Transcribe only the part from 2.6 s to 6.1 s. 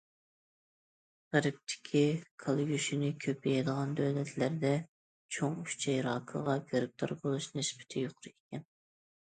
گۆشىنى كۆپ يەيدىغان دۆلەتلەردە چوڭ ئۈچەي